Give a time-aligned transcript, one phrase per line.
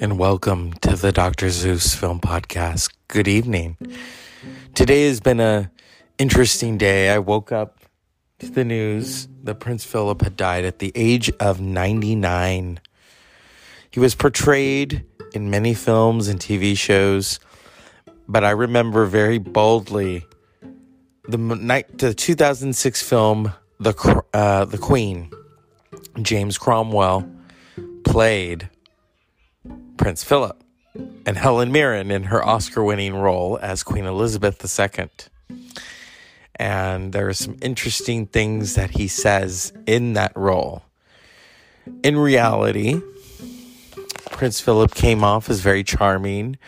[0.00, 1.50] and welcome to the Dr.
[1.50, 2.92] Zeus Film Podcast.
[3.08, 3.76] Good evening.
[4.74, 5.72] Today has been a
[6.18, 7.10] interesting day.
[7.10, 7.80] I woke up
[8.38, 12.78] to the news that Prince Philip had died at the age of 99.
[13.90, 17.40] He was portrayed in many films and TV shows,
[18.28, 20.24] but I remember very boldly
[21.26, 25.32] the night the 2006 film The uh, The Queen.
[26.22, 27.28] James Cromwell
[28.04, 28.70] played
[29.98, 30.62] Prince Philip
[31.26, 35.08] and Helen Mirren in her Oscar winning role as Queen Elizabeth II.
[36.56, 40.84] And there are some interesting things that he says in that role.
[42.02, 43.00] In reality,
[44.30, 46.58] Prince Philip came off as very charming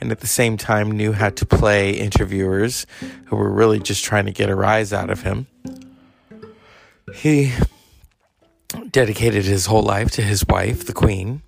[0.00, 2.86] and at the same time knew how to play interviewers
[3.26, 5.46] who were really just trying to get a rise out of him.
[7.14, 7.52] He
[8.90, 11.42] dedicated his whole life to his wife, the Queen,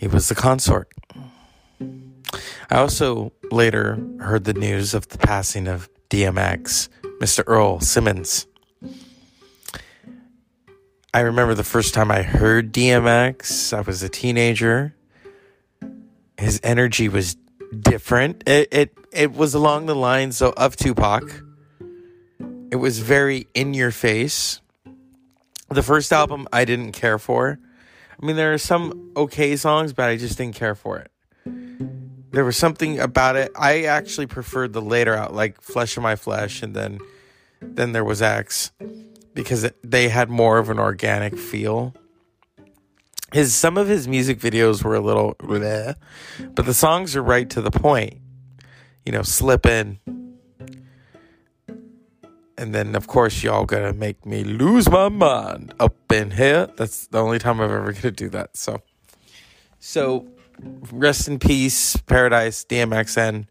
[0.00, 0.90] he was the consort.
[2.70, 6.88] I also later heard the news of the passing of DMX,
[7.20, 7.44] Mr.
[7.46, 8.46] Earl Simmons.
[11.12, 14.96] I remember the first time I heard DMX, I was a teenager.
[16.38, 17.36] His energy was
[17.78, 18.42] different.
[18.46, 21.42] It it, it was along the lines of Tupac.
[22.70, 24.62] It was very in your face.
[25.68, 27.58] The first album I didn't care for.
[28.20, 31.10] I mean, there are some okay songs, but I just didn't care for it.
[32.32, 33.50] There was something about it.
[33.56, 36.98] I actually preferred the later out, like Flesh of My Flesh, and then
[37.62, 38.72] then there was X,
[39.34, 41.94] because they had more of an organic feel.
[43.32, 45.94] His some of his music videos were a little, bleh,
[46.54, 48.18] but the songs are right to the point.
[49.04, 49.98] You know, slipping
[52.60, 56.68] and then, of course, y'all gonna make me lose my mind up in here.
[56.76, 58.54] That's the only time I'm ever gonna do that.
[58.54, 58.82] So,
[59.78, 60.28] so
[60.92, 63.46] rest in peace, Paradise, DMXN,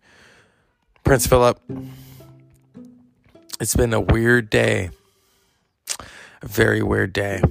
[1.03, 1.59] Prince Philip.
[3.59, 4.91] It's been a weird day,
[6.44, 7.41] a very weird day.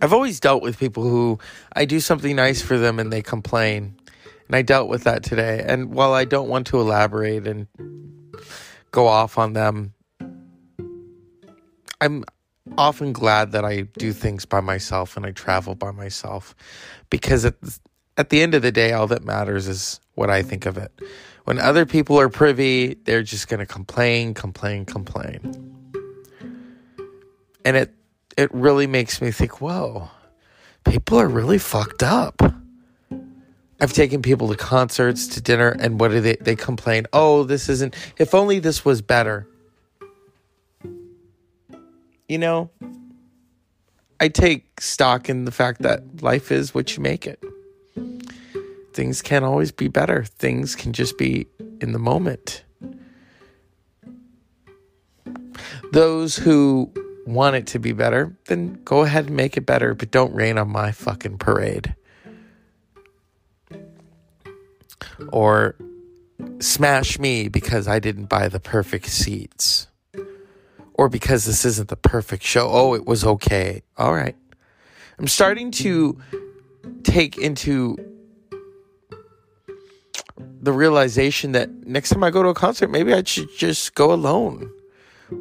[0.00, 1.40] I've always dealt with people who
[1.74, 3.96] I do something nice for them and they complain.
[4.46, 5.64] And I dealt with that today.
[5.66, 7.66] And while I don't want to elaborate and
[8.92, 9.94] go off on them.
[12.00, 12.24] I'm
[12.78, 16.54] often glad that I do things by myself and I travel by myself
[17.10, 17.54] because at,
[18.16, 20.92] at the end of the day, all that matters is what I think of it.
[21.44, 25.40] When other people are privy, they're just going to complain, complain, complain.
[27.64, 27.94] And it
[28.36, 30.08] it really makes me think, whoa,
[30.84, 32.40] people are really fucked up.
[33.82, 37.06] I've taken people to concerts, to dinner, and what do they they complain?
[37.12, 39.48] Oh, this isn't if only this was better.
[42.28, 42.70] You know,
[44.20, 47.42] I take stock in the fact that life is what you make it.
[48.92, 50.22] Things can't always be better.
[50.22, 51.48] Things can just be
[51.80, 52.62] in the moment.
[55.92, 56.88] Those who
[57.26, 60.56] want it to be better, then go ahead and make it better, but don't rain
[60.56, 61.96] on my fucking parade.
[65.30, 65.76] Or
[66.60, 69.88] smash me because I didn't buy the perfect seats
[70.94, 72.68] or because this isn't the perfect show.
[72.70, 73.82] Oh, it was okay.
[73.96, 74.36] All right.
[75.18, 76.18] I'm starting to
[77.02, 77.96] take into
[80.60, 84.12] the realization that next time I go to a concert, maybe I should just go
[84.12, 84.70] alone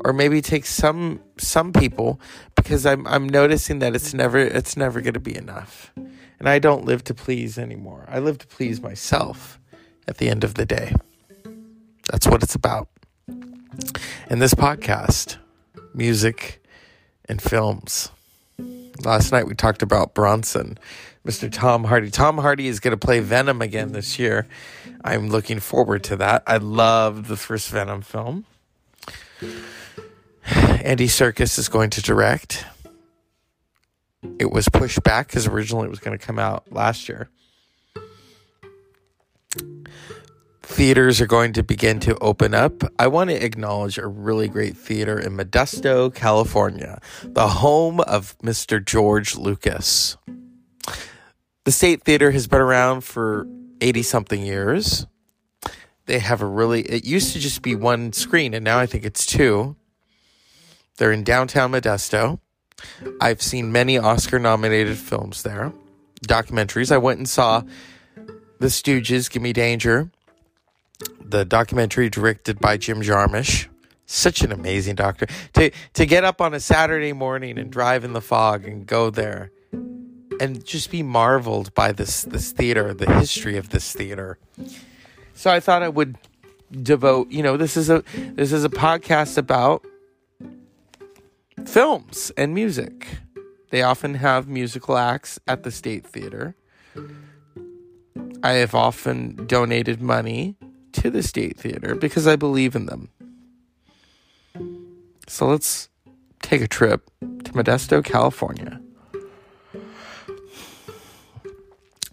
[0.03, 2.19] or maybe take some some people
[2.55, 5.91] because I'm I'm noticing that it's never it's never going to be enough.
[6.39, 8.05] And I don't live to please anymore.
[8.09, 9.60] I live to please myself
[10.07, 10.93] at the end of the day.
[12.11, 12.89] That's what it's about.
[14.29, 15.37] In this podcast,
[15.93, 16.63] music
[17.25, 18.11] and films.
[19.03, 20.77] Last night we talked about Bronson,
[21.25, 21.51] Mr.
[21.51, 22.11] Tom Hardy.
[22.11, 24.47] Tom Hardy is going to play Venom again this year.
[25.03, 26.43] I'm looking forward to that.
[26.45, 28.45] I loved the first Venom film.
[30.45, 32.65] Andy Serkis is going to direct.
[34.39, 37.29] It was pushed back because originally it was going to come out last year.
[40.61, 44.77] Theaters are going to begin to open up, I want to acknowledge a really great
[44.77, 48.83] theater in Modesto, California, the home of Mr.
[48.83, 50.17] George Lucas.
[51.65, 53.47] The State Theater has been around for
[53.81, 55.05] 80 something years.
[56.05, 59.05] They have a really, it used to just be one screen, and now I think
[59.05, 59.75] it's two.
[60.97, 62.39] They're in downtown Modesto.
[63.19, 65.71] I've seen many Oscar nominated films there,
[66.25, 66.91] documentaries.
[66.91, 67.63] I went and saw
[68.61, 70.11] The Stooges, Gimme Danger
[71.31, 73.67] the documentary directed by Jim Jarmusch.
[74.05, 75.25] Such an amazing doctor.
[75.53, 79.09] To to get up on a Saturday morning and drive in the fog and go
[79.09, 79.51] there
[80.39, 84.37] and just be marveled by this this theater, the history of this theater.
[85.33, 86.17] So I thought I would
[86.71, 89.85] devote, you know, this is a this is a podcast about
[91.65, 93.07] films and music.
[93.69, 96.55] They often have musical acts at the State Theater.
[98.43, 100.55] I have often donated money
[100.93, 103.09] to the State Theater because I believe in them.
[105.27, 105.89] So let's
[106.41, 108.81] take a trip to Modesto, California.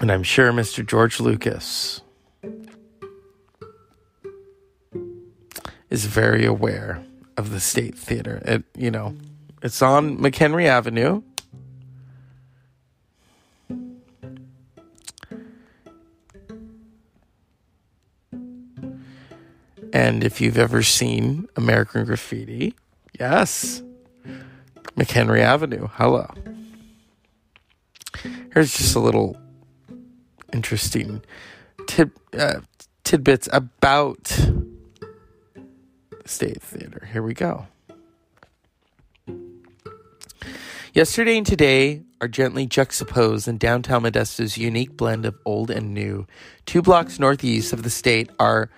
[0.01, 0.87] And I'm sure Mr.
[0.87, 2.03] George Lucas
[5.91, 7.05] is very aware
[7.37, 8.43] of the State Theater.
[8.45, 9.17] It, you know,
[9.63, 11.23] it's on McHenry Avenue.
[19.93, 22.75] And if you've ever seen American Graffiti,
[23.19, 23.83] yes,
[24.97, 25.89] McHenry Avenue.
[25.93, 26.29] Hello.
[28.53, 29.37] Here's just a little
[30.53, 31.23] interesting
[31.87, 32.61] tid, uh,
[33.05, 34.67] tidbits about the
[36.27, 37.09] State Theater.
[37.13, 37.67] Here we go.
[40.93, 46.27] Yesterday and today are gently juxtaposed in downtown Modesto's unique blend of old and new.
[46.67, 48.71] Two blocks northeast of the state are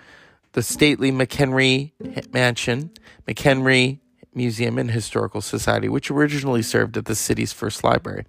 [0.53, 1.91] the stately McHenry
[2.33, 2.91] Mansion,
[3.27, 3.99] McHenry
[4.33, 8.25] Museum and Historical Society, which originally served as the city's first library,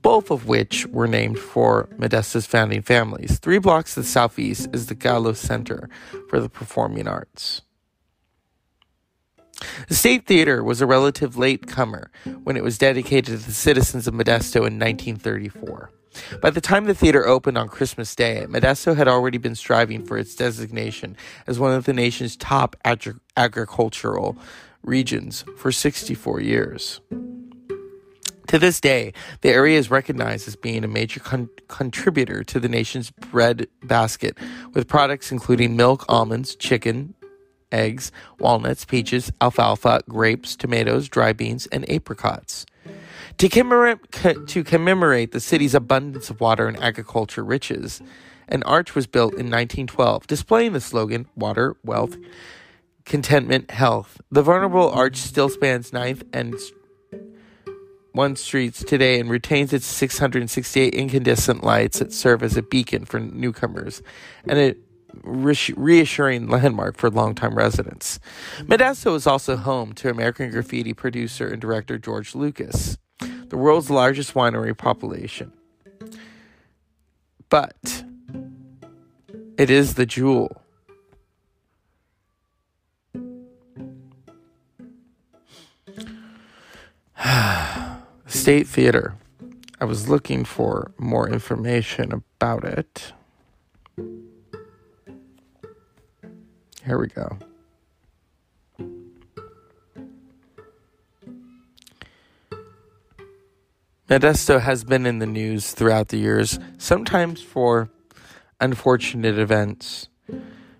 [0.00, 3.38] both of which were named for Modesto's founding families.
[3.38, 5.88] Three blocks to the southeast is the Gallo Center
[6.28, 7.62] for the Performing Arts.
[9.88, 12.10] The State Theater was a relative latecomer
[12.42, 15.90] when it was dedicated to the citizens of Modesto in 1934.
[16.40, 20.18] By the time the theater opened on Christmas Day, Modesto had already been striving for
[20.18, 21.16] its designation
[21.46, 24.36] as one of the nation's top agri- agricultural
[24.82, 27.00] regions for 64 years.
[28.48, 32.68] To this day, the area is recognized as being a major con- contributor to the
[32.68, 34.36] nation's bread basket,
[34.74, 37.14] with products including milk, almonds, chicken,
[37.70, 42.66] eggs, walnuts, peaches, alfalfa, grapes, tomatoes, dry beans, and apricots.
[43.38, 43.98] To commemorate,
[44.48, 48.00] to commemorate the city's abundance of water and agriculture riches,
[48.48, 52.16] an arch was built in 1912 displaying the slogan Water, Wealth,
[53.04, 54.20] Contentment, Health.
[54.30, 56.54] The vulnerable arch still spans 9th and
[58.12, 63.18] 1 streets today and retains its 668 incandescent lights that serve as a beacon for
[63.18, 64.02] newcomers
[64.46, 64.74] and a
[65.24, 68.18] reassuring landmark for longtime residents.
[68.60, 72.98] Modesto is also home to American graffiti producer and director George Lucas
[73.52, 75.52] the world's largest winery population.
[77.50, 78.02] But
[79.58, 80.62] it is the jewel.
[88.26, 89.16] State Theater.
[89.78, 93.12] I was looking for more information about it.
[96.86, 97.36] Here we go.
[104.12, 107.88] Modesto has been in the news throughout the years, sometimes for
[108.60, 110.10] unfortunate events,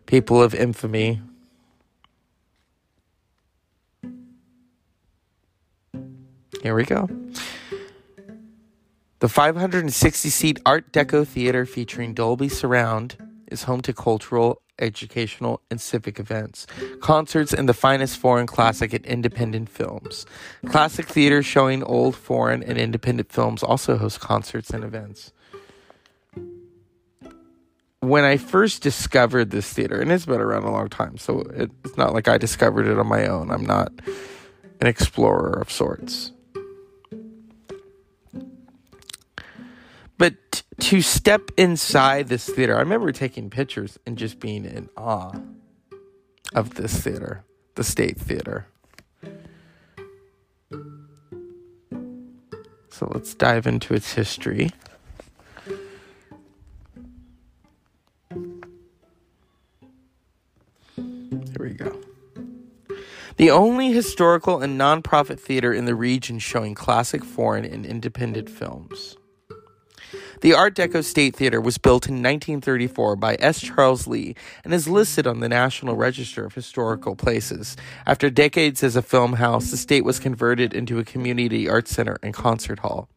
[0.05, 1.23] people of infamy.
[6.63, 7.09] Here we go.
[9.21, 15.81] The 560 seat Art Deco Theater featuring Dolby Surround is home to cultural educational, and
[15.81, 16.67] civic events,
[17.01, 20.27] concerts, and the finest foreign classic and independent films.
[20.67, 25.33] Classic theater showing old, foreign, and independent films also hosts concerts and events.
[28.01, 31.97] When I first discovered this theater, and it's been around a long time, so it's
[31.97, 33.51] not like I discovered it on my own.
[33.51, 33.93] I'm not
[34.81, 36.33] an explorer of sorts.
[40.19, 45.33] But to step inside this theater, I remember taking pictures and just being in awe
[46.55, 47.45] of this theater,
[47.77, 48.67] the State Theater.
[52.91, 54.71] So let's dive into its history.
[60.97, 62.01] Here we go.
[63.37, 69.17] The only historical and nonprofit theater in the region showing classic foreign and independent films.
[70.43, 73.61] The Art Deco State Theater was built in 1934 by S.
[73.61, 74.35] Charles Lee
[74.65, 77.77] and is listed on the National Register of Historical Places.
[78.07, 82.19] After decades as a film house, the state was converted into a community arts center
[82.25, 83.09] and concert hall.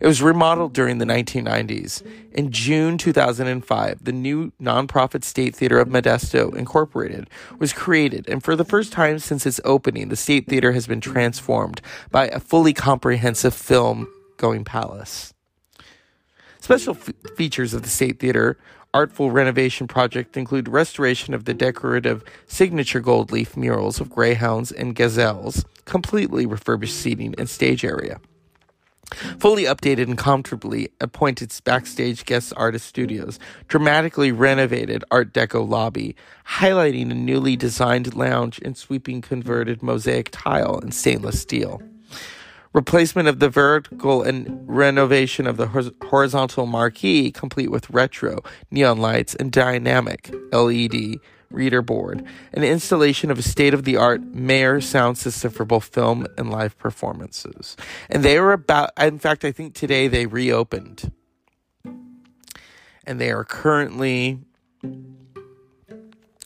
[0.00, 2.06] It was remodeled during the 1990s.
[2.32, 8.54] In June 2005, the new nonprofit State Theater of Modesto Incorporated was created, and for
[8.54, 11.80] the first time since its opening, the State Theater has been transformed
[12.10, 15.32] by a fully comprehensive film going palace.
[16.60, 18.58] Special f- features of the State Theater
[18.96, 24.94] artful renovation project include restoration of the decorative signature gold leaf murals of greyhounds and
[24.94, 28.18] gazelles, completely refurbished seating and stage area.
[29.38, 36.16] Fully updated and comfortably appointed backstage guest artist studios, dramatically renovated Art Deco lobby,
[36.48, 41.82] highlighting a newly designed lounge and sweeping converted mosaic tile and stainless steel
[42.76, 49.34] replacement of the vertical and renovation of the horizontal marquee, complete with retro neon lights
[49.34, 51.16] and dynamic LED
[51.50, 55.86] reader board, an installation of a state of the art Meyer sound system for both
[55.86, 57.78] film and live performances.
[58.10, 61.12] And they are about, in fact, I think today they reopened.
[63.06, 64.40] And they are currently,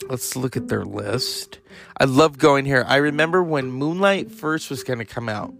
[0.07, 1.59] let's look at their list.
[1.97, 2.85] I love going here.
[2.87, 5.53] I remember when Moonlight first was going to come out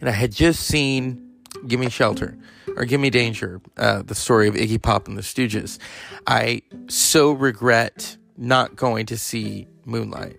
[0.00, 1.24] and I had just seen
[1.66, 2.36] Gimme Shelter
[2.76, 5.78] or Gimme Danger, uh, the story of Iggy Pop and the Stooges.
[6.26, 10.38] I so regret not going to see Moonlight.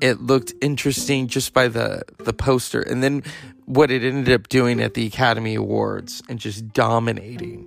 [0.00, 3.22] It looked interesting just by the the poster, and then
[3.64, 7.66] what it ended up doing at the Academy Awards and just dominating.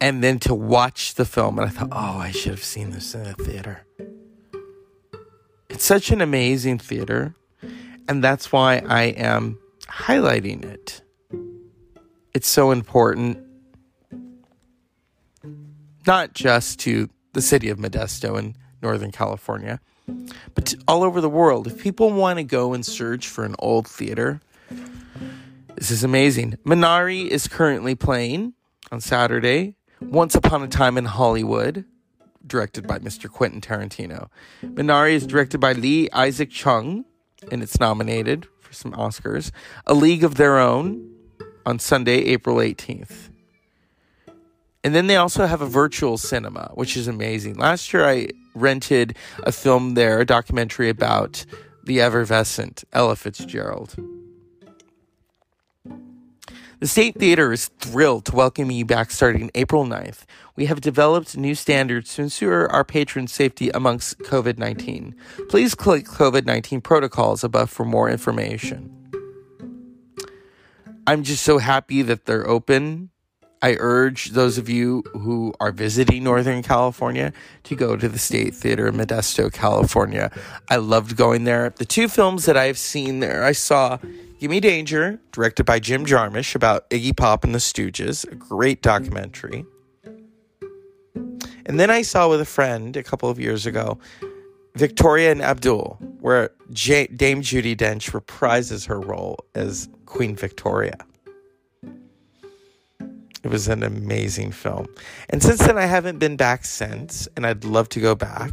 [0.00, 3.14] And then to watch the film, and I thought, oh, I should have seen this
[3.14, 3.86] in a theater.
[5.70, 7.34] It's such an amazing theater,
[8.06, 9.58] and that's why I am
[9.96, 11.02] highlighting it.
[12.34, 13.38] It's so important,
[16.06, 19.80] not just to the city of Modesto in Northern California,
[20.54, 21.66] but to all over the world.
[21.66, 24.40] If people want to go and search for an old theater,
[25.76, 26.58] this is amazing.
[26.64, 28.54] Minari is currently playing
[28.90, 29.76] on Saturday.
[30.00, 31.84] Once Upon a Time in Hollywood,
[32.46, 33.30] directed by Mr.
[33.30, 34.28] Quentin Tarantino.
[34.62, 37.04] Minari is directed by Lee Isaac Chung,
[37.50, 39.50] and it's nominated for some Oscars.
[39.86, 41.10] A League of Their Own
[41.66, 43.30] on Sunday, April 18th.
[44.82, 47.56] And then they also have a virtual cinema, which is amazing.
[47.56, 51.46] Last year I rented a film there, a documentary about
[51.84, 53.96] the effervescent Ella Fitzgerald.
[56.84, 60.26] The State Theater is thrilled to welcome you back starting April 9th.
[60.54, 65.14] We have developed new standards to ensure our patrons' safety amongst COVID 19.
[65.48, 68.94] Please click COVID 19 protocols above for more information.
[71.06, 73.08] I'm just so happy that they're open.
[73.64, 78.54] I urge those of you who are visiting Northern California to go to the State
[78.54, 80.30] Theater in Modesto, California.
[80.68, 81.70] I loved going there.
[81.70, 83.96] The two films that I've seen there, I saw
[84.38, 89.64] Gimme Danger, directed by Jim Jarmusch about Iggy Pop and the Stooges, a great documentary.
[91.64, 93.98] And then I saw with a friend a couple of years ago
[94.74, 100.98] Victoria and Abdul, where J- Dame Judi Dench reprises her role as Queen Victoria.
[103.44, 104.86] It was an amazing film.
[105.28, 108.50] And since then, I haven't been back since, and I'd love to go back.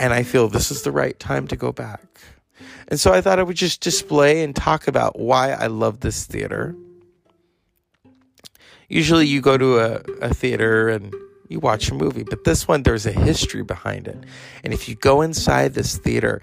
[0.00, 2.00] And I feel this is the right time to go back.
[2.88, 6.24] And so I thought I would just display and talk about why I love this
[6.24, 6.74] theater.
[8.88, 11.14] Usually you go to a, a theater and
[11.48, 14.24] you watch a movie, but this one, there's a history behind it.
[14.64, 16.40] And if you go inside this theater,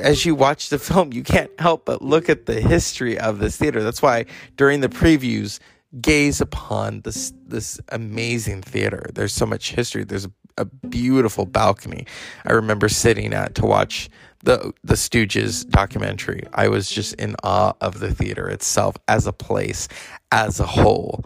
[0.00, 3.56] as you watch the film, you can't help but look at the history of this
[3.56, 3.82] theater.
[3.82, 5.58] That's why during the previews,
[6.00, 9.10] gaze upon this this amazing theater.
[9.14, 10.04] There's so much history.
[10.04, 12.06] There's a, a beautiful balcony.
[12.44, 14.08] I remember sitting at to watch
[14.42, 16.42] the the Stooges documentary.
[16.52, 19.88] I was just in awe of the theater itself as a place,
[20.30, 21.24] as a whole.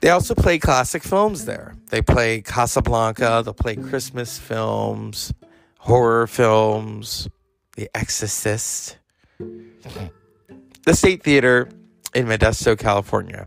[0.00, 1.76] They also play classic films there.
[1.90, 5.32] They play Casablanca, they play Christmas films,
[5.78, 7.28] horror films,
[7.76, 8.98] The Exorcist.
[9.38, 11.68] The State Theater
[12.14, 13.46] in Modesto, California.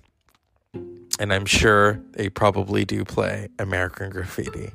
[1.19, 4.71] And I'm sure they probably do play American Graffiti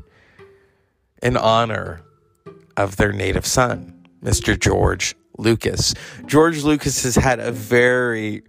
[1.22, 2.02] in honor
[2.76, 4.58] of their native son, Mr.
[4.58, 5.94] George Lucas.
[6.26, 8.42] George Lucas has had a very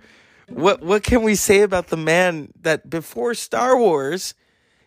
[0.49, 4.33] what what can we say about the man that before Star Wars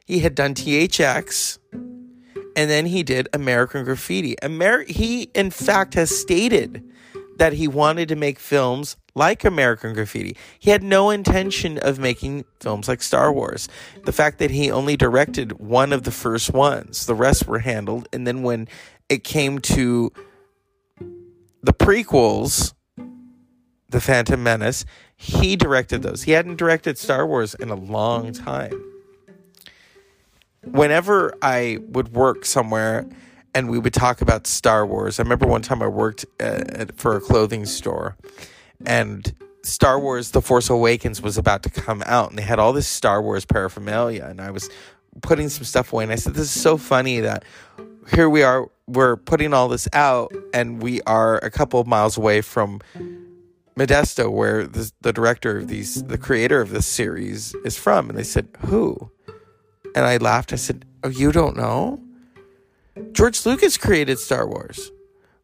[0.04, 4.36] he had done THX and then he did American Graffiti.
[4.42, 6.84] Amer- he in fact has stated
[7.36, 10.36] that he wanted to make films like American Graffiti.
[10.58, 13.68] He had no intention of making films like Star Wars.
[14.04, 18.08] The fact that he only directed one of the first ones, the rest were handled.
[18.12, 18.68] And then when
[19.08, 20.12] it came to
[21.62, 22.74] the prequels,
[23.88, 24.84] The Phantom Menace,
[25.16, 26.24] he directed those.
[26.24, 28.82] He hadn't directed Star Wars in a long time.
[30.64, 33.06] Whenever I would work somewhere
[33.54, 36.98] and we would talk about Star Wars, I remember one time I worked uh, at,
[36.98, 38.16] for a clothing store
[38.84, 42.72] and Star Wars The Force Awakens was about to come out and they had all
[42.72, 44.68] this Star Wars paraphernalia and I was
[45.22, 47.44] putting some stuff away and I said this is so funny that
[48.10, 52.16] here we are we're putting all this out and we are a couple of miles
[52.18, 52.80] away from
[53.76, 58.10] Modesto where the, the director of these the creator of this series is from.
[58.10, 59.10] And they said who?
[59.94, 60.52] And I laughed.
[60.52, 62.00] I said oh you don't know?
[63.12, 64.92] George Lucas created Star Wars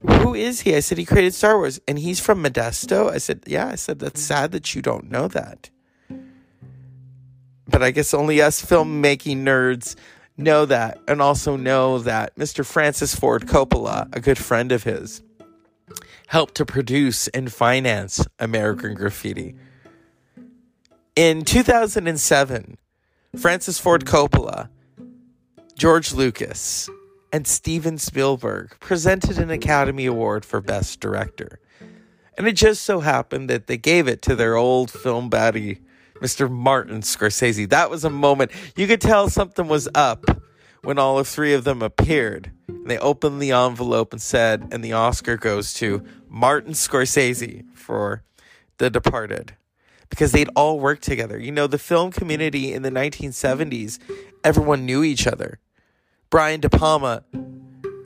[0.07, 0.75] who is he?
[0.75, 3.11] I said, he created Star Wars and he's from Modesto.
[3.11, 3.69] I said, yeah.
[3.69, 4.27] I said, that's hmm.
[4.27, 5.71] sad that you don't know that.
[7.69, 9.95] But I guess only us filmmaking nerds
[10.37, 12.65] know that and also know that Mr.
[12.65, 15.23] Francis Ford Coppola, a good friend of his,
[16.27, 19.55] helped to produce and finance American Graffiti.
[21.15, 22.79] In 2007,
[23.37, 24.69] Francis Ford Coppola,
[25.77, 26.89] George Lucas,
[27.33, 31.61] and Steven Spielberg presented an Academy Award for Best Director.
[32.37, 35.81] And it just so happened that they gave it to their old film baddie,
[36.21, 36.51] Mr.
[36.51, 37.69] Martin Scorsese.
[37.69, 40.25] That was a moment you could tell something was up
[40.83, 42.51] when all of three of them appeared.
[42.69, 48.23] And they opened the envelope and said, and the Oscar goes to Martin Scorsese for
[48.79, 49.57] The Departed.
[50.09, 51.39] Because they'd all worked together.
[51.39, 54.01] You know, the film community in the 1970s,
[54.43, 55.61] everyone knew each other
[56.31, 57.25] Brian De Palma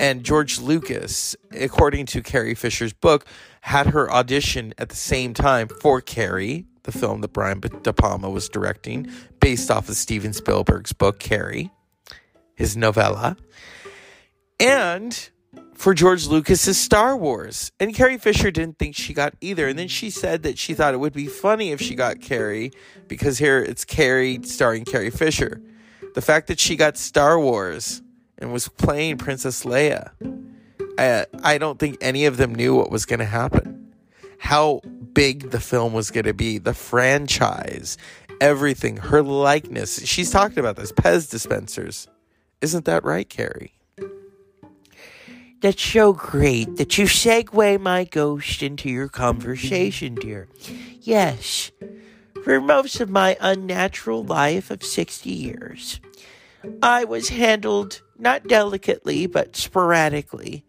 [0.00, 3.26] and George Lucas, according to Carrie Fisher's book,
[3.60, 8.30] had her audition at the same time for Carrie, the film that Brian De Palma
[8.30, 11.70] was directing, based off of Steven Spielberg's book Carrie,
[12.54, 13.36] his novella,
[14.58, 15.28] and
[15.74, 17.72] for George Lucas's Star Wars.
[17.78, 19.68] And Carrie Fisher didn't think she got either.
[19.68, 22.72] And then she said that she thought it would be funny if she got Carrie
[23.06, 25.60] because here it's Carrie starring Carrie Fisher.
[26.14, 28.00] The fact that she got Star Wars
[28.44, 30.10] and was playing Princess Leia.
[30.98, 33.94] I, I don't think any of them knew what was going to happen.
[34.38, 34.82] How
[35.14, 37.96] big the film was going to be, the franchise,
[38.42, 40.04] everything, her likeness.
[40.04, 42.06] She's talked about this Pez dispensers.
[42.60, 43.72] Isn't that right, Carrie?
[45.62, 50.48] That's so great that you segue my ghost into your conversation, dear.
[51.00, 51.72] Yes,
[52.42, 56.00] for most of my unnatural life of 60 years,
[56.82, 60.64] I was handled not delicately, but sporadically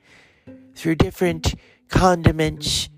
[0.75, 1.55] through different
[1.89, 2.89] condiments,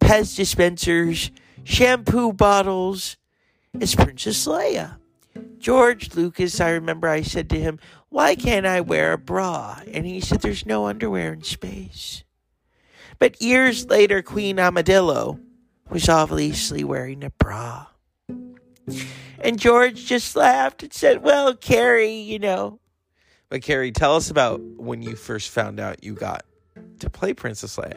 [0.00, 1.30] Pez dispensers,
[1.64, 3.16] shampoo bottles,
[3.80, 4.96] as Princess Leia.
[5.58, 9.80] George Lucas, I remember I said to him, Why can't I wear a bra?
[9.92, 12.24] And he said, There's no underwear in space.
[13.18, 15.40] But years later, Queen Amidala
[15.90, 17.86] was obviously wearing a bra.
[19.40, 22.80] And George just laughed and said, Well, Carrie, you know.
[23.48, 26.44] But Carrie, tell us about when you first found out you got
[27.00, 27.96] to play Princess Leia.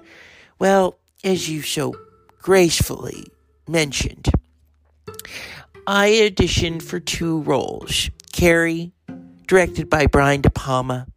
[0.59, 1.95] Well, as you so
[2.39, 3.27] gracefully
[3.67, 4.29] mentioned,
[5.87, 8.91] I auditioned for two roles Carrie,
[9.47, 11.07] directed by Brian De Palma,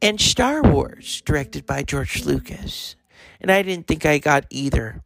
[0.00, 2.96] and Star Wars, directed by George Lucas.
[3.40, 5.02] And I didn't think I got either.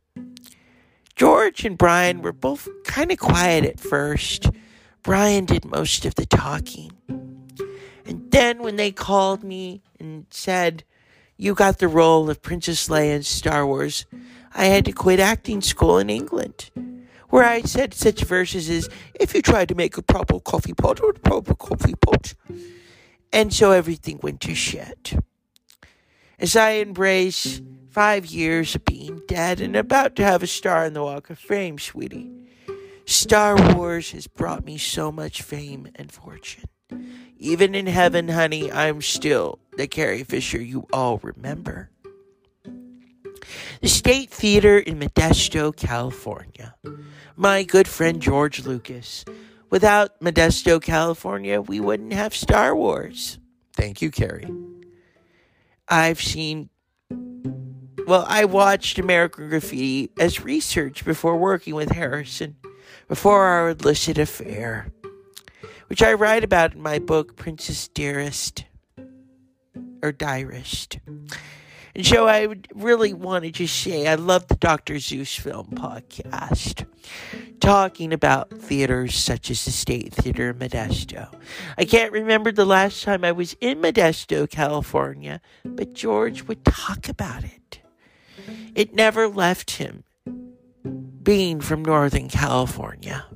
[1.19, 4.51] George and Brian were both kind of quiet at first.
[5.03, 6.93] Brian did most of the talking.
[8.07, 10.85] And then when they called me and said,
[11.37, 14.07] You got the role of Princess Leia in Star Wars,
[14.55, 16.71] I had to quit acting school in England,
[17.31, 21.01] where I said such verses as, If you try to make a proper coffee pot
[21.03, 22.35] or a proper coffee pot.
[23.33, 25.15] And so everything went to shit.
[26.39, 27.61] As I embrace
[27.99, 31.37] five years of being dead and about to have a star in the Walk of
[31.37, 32.31] Fame, sweetie.
[33.07, 36.67] Star Wars has brought me so much fame and fortune.
[37.39, 41.91] Even in heaven, honey, I'm still the Carrie Fisher you all remember.
[43.81, 46.77] The State Theater in Modesto, California.
[47.35, 49.25] My good friend George Lucas.
[49.71, 53.41] Without Modesto, California, we wouldn't have Star Wars.
[53.73, 54.55] Thank you, Carrie.
[55.89, 56.71] I've seen
[58.09, 62.57] well, I watched American Graffiti as research before working with Harrison,
[63.07, 64.91] before our illicit affair,
[65.89, 68.65] which I write about in my book, Princess Dearest,
[70.03, 71.01] or Diarist.
[71.95, 74.99] And so I would really want to just say I love the Dr.
[75.01, 76.87] Zeus Film podcast,
[77.61, 81.31] talking about theaters such as the State Theater in Modesto.
[81.77, 87.11] I can't remember the last time I was in Modesto, California, but George would talk
[87.11, 87.68] about it.
[88.75, 90.05] It never left him
[91.23, 93.27] being from Northern California.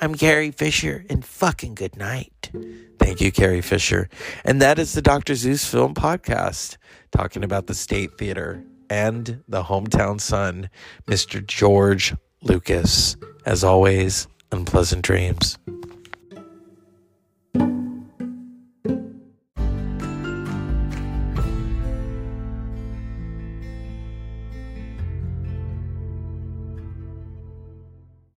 [0.00, 2.50] I'm Carrie Fisher, and fucking good night.
[2.98, 4.08] Thank you, Carrie Fisher.
[4.44, 5.34] And that is the Dr.
[5.34, 6.76] Zeus Film Podcast,
[7.10, 10.68] talking about the State Theater and the hometown son,
[11.06, 11.44] Mr.
[11.44, 13.16] George Lucas.
[13.46, 15.58] As always, unpleasant dreams.